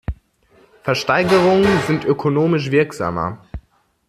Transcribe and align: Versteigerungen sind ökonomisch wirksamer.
Versteigerungen 0.81 1.79
sind 1.85 2.05
ökonomisch 2.05 2.71
wirksamer. 2.71 3.45